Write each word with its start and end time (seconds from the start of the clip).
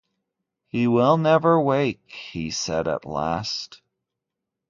“He 0.65 0.87
will 0.87 1.15
never 1.15 1.61
wake,” 1.61 2.01
he 2.09 2.49
said 2.49 2.87
at 2.87 3.05
last. 3.05 3.83